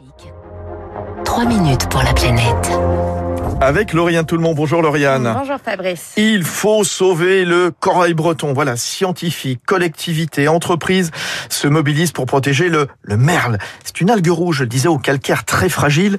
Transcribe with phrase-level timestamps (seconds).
[0.00, 0.32] Classique.
[1.24, 2.70] 3 minutes pour la planète.
[3.60, 4.56] Avec Lauriane Tout le monde.
[4.56, 5.34] Bonjour Lauriane.
[5.36, 6.14] Bonjour Fabrice.
[6.16, 8.54] Il faut sauver le corail breton.
[8.54, 11.10] Voilà, scientifiques, collectivités, entreprises
[11.50, 13.58] se mobilisent pour protéger le, le merle.
[13.84, 16.16] C'est une algue rouge, je le disais, au calcaire très fragile.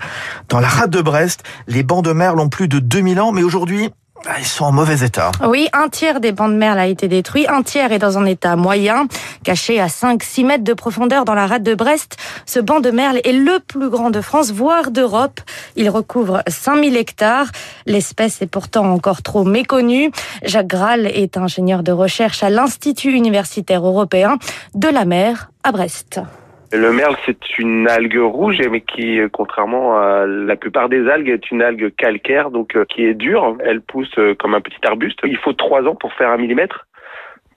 [0.49, 3.43] Dans la rade de Brest, les bancs de merle ont plus de 2000 ans, mais
[3.43, 3.89] aujourd'hui,
[4.27, 5.31] ah, ils sont en mauvais état.
[5.47, 8.25] Oui, un tiers des bancs de merle a été détruit, un tiers est dans un
[8.25, 9.07] état moyen,
[9.43, 12.17] caché à 5-6 mètres de profondeur dans la rade de Brest.
[12.45, 15.41] Ce banc de merle est le plus grand de France, voire d'Europe.
[15.75, 17.47] Il recouvre 5000 hectares.
[17.85, 20.11] L'espèce est pourtant encore trop méconnue.
[20.43, 24.37] Jacques Graal est ingénieur de recherche à l'Institut universitaire européen
[24.75, 26.19] de la mer à Brest.
[26.73, 31.51] Le merle, c'est une algue rouge, mais qui, contrairement à la plupart des algues, est
[31.51, 33.57] une algue calcaire, donc euh, qui est dure.
[33.59, 35.19] Elle pousse euh, comme un petit arbuste.
[35.25, 36.87] Il faut trois ans pour faire un millimètre.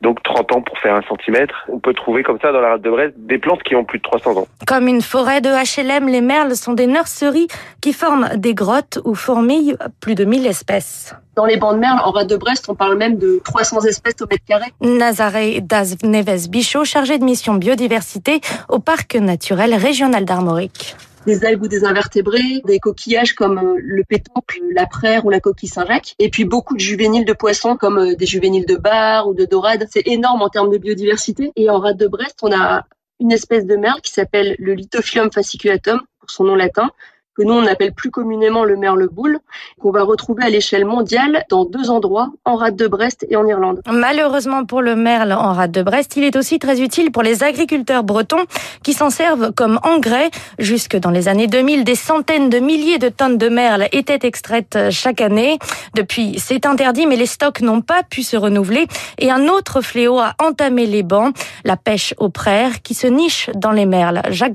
[0.00, 1.54] Donc 30 ans pour faire un centimètre.
[1.68, 3.98] On peut trouver comme ça dans la rade de Brest des plantes qui ont plus
[3.98, 4.46] de 300 ans.
[4.66, 7.48] Comme une forêt de HLM, les merles sont des nurseries
[7.80, 11.14] qui forment des grottes où fourmillent plus de 1000 espèces.
[11.36, 14.20] Dans les bancs de merle, en rade de Brest, on parle même de 300 espèces
[14.22, 14.66] au mètre carré.
[14.80, 21.62] Nazaré Daz Neves Bichot, chargé de mission biodiversité au parc naturel régional d'Armorique des algues
[21.62, 26.14] ou des invertébrés, des coquillages comme euh, le pétoncle, la praire ou la coquille Saint-Jacques,
[26.18, 29.44] et puis beaucoup de juvéniles de poissons comme euh, des juvéniles de bar ou de
[29.44, 29.86] dorade.
[29.90, 31.52] C'est énorme en termes de biodiversité.
[31.56, 32.86] Et en rade de Brest, on a
[33.20, 36.90] une espèce de merle qui s'appelle le Lithophyllum fasciculatum, pour son nom latin,
[37.36, 39.38] que nous on appelle plus communément le merle boule,
[39.80, 43.46] qu'on va retrouver à l'échelle mondiale dans deux endroits, en rade de Brest et en
[43.46, 43.80] Irlande.
[43.90, 47.42] Malheureusement pour le merle en rade de Brest, il est aussi très utile pour les
[47.42, 48.44] agriculteurs bretons
[48.82, 50.30] qui s'en servent comme engrais.
[50.58, 54.78] Jusque dans les années 2000, des centaines de milliers de tonnes de merle étaient extraites
[54.90, 55.58] chaque année.
[55.94, 58.86] Depuis, c'est interdit, mais les stocks n'ont pas pu se renouveler.
[59.18, 63.50] Et un autre fléau a entamé les bancs, la pêche aux praires qui se niche
[63.54, 64.22] dans les merles.
[64.30, 64.54] Jacques.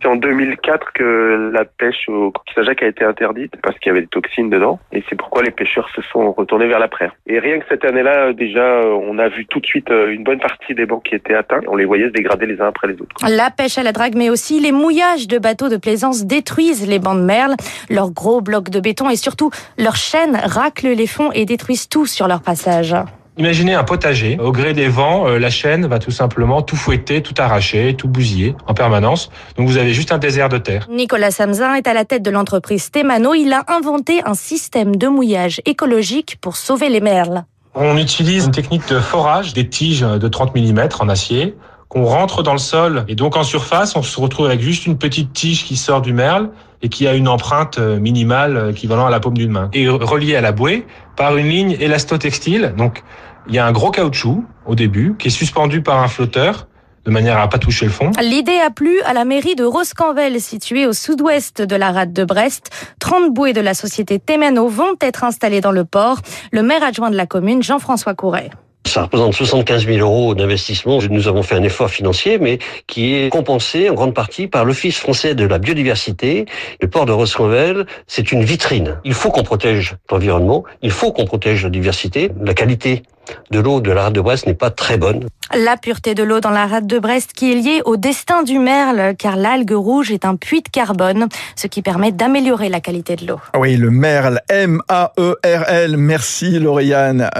[0.00, 4.02] C'est en 2004 que la pêche au Saint-Jacques a été interdite parce qu'il y avait
[4.02, 7.14] des toxines dedans et c'est pourquoi les pêcheurs se sont retournés vers la praire.
[7.26, 10.38] Et rien que cette année-là, déjà, on a vu tout de suite euh, une bonne
[10.38, 11.60] partie des bancs qui étaient atteints.
[11.66, 13.14] On les voyait se dégrader les uns après les autres.
[13.28, 16.98] La pêche à la drague, mais aussi les mouillages de bateaux de plaisance détruisent les
[16.98, 17.54] bancs de merle.
[17.90, 22.06] Leurs gros blocs de béton et surtout leurs chaînes raclent les fonds et détruisent tout
[22.06, 22.94] sur leur passage.
[23.38, 24.36] Imaginez un potager.
[24.40, 28.08] Au gré des vents, euh, la chaîne va tout simplement tout fouetter, tout arracher, tout
[28.08, 29.30] bousiller en permanence.
[29.56, 30.88] Donc vous avez juste un désert de terre.
[30.90, 33.34] Nicolas Samzin est à la tête de l'entreprise Temano.
[33.34, 37.44] Il a inventé un système de mouillage écologique pour sauver les merles.
[37.76, 41.54] On utilise une technique de forage, des tiges de 30 mm en acier
[41.88, 43.04] qu'on rentre dans le sol.
[43.08, 46.12] Et donc en surface, on se retrouve avec juste une petite tige qui sort du
[46.12, 46.50] merle
[46.82, 49.70] et qui a une empreinte minimale équivalent à la paume d'une main.
[49.72, 52.74] Et reliée à la bouée par une ligne élastotextile.
[52.76, 53.02] Donc
[53.48, 56.68] il y a un gros caoutchouc au début qui est suspendu par un flotteur
[57.04, 58.10] de manière à pas toucher le fond.
[58.20, 62.24] L'idée a plu à la mairie de Roscanvel, située au sud-ouest de la rade de
[62.24, 62.70] Brest.
[63.00, 66.18] 30 bouées de la société Temeno vont être installées dans le port.
[66.52, 68.50] Le maire adjoint de la commune, Jean-François Couret.
[68.88, 70.98] Ça représente 75 000 euros d'investissement.
[71.10, 74.96] Nous avons fait un effort financier, mais qui est compensé en grande partie par l'Office
[74.96, 76.46] français de la biodiversité.
[76.80, 78.98] Le port de Roscanvel, c'est une vitrine.
[79.04, 83.02] Il faut qu'on protège l'environnement, il faut qu'on protège la diversité, la qualité
[83.50, 85.26] de l'eau de la rade de Brest n'est pas très bonne.
[85.54, 88.58] La pureté de l'eau dans la rade de Brest qui est liée au destin du
[88.58, 93.16] merle, car l'algue rouge est un puits de carbone, ce qui permet d'améliorer la qualité
[93.16, 93.40] de l'eau.
[93.56, 95.96] Oui, le merle, M-A-E-R-L.
[95.96, 97.30] Merci Lauriane.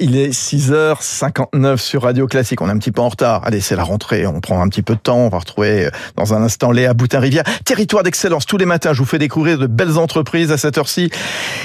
[0.00, 2.62] il est 6h59 sur Radio Classique.
[2.62, 3.42] On est un petit peu en retard.
[3.44, 4.26] Allez, c'est la rentrée.
[4.26, 5.18] On prend un petit peu de temps.
[5.18, 7.44] On va retrouver euh, dans un instant Léa Boutin-Rivière.
[7.64, 8.46] Territoire d'excellence.
[8.46, 11.10] Tous les matins, je vous fais découvrir de belles entreprises à cette heure-ci.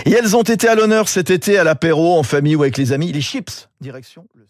[0.05, 2.91] Et elles ont été à l'honneur cet été à l'apéro, en famille ou avec les
[2.91, 3.11] amis.
[3.11, 3.69] Les chips.
[3.83, 4.47] Direction le